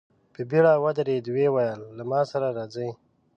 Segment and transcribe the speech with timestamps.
[0.33, 2.89] په بېړه ودرېد، ويې ويل: له ما سره راځئ!